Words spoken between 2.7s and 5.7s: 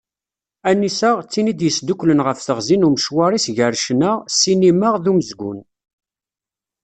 n umecwar-is gar ccna, ssinima d umezgun.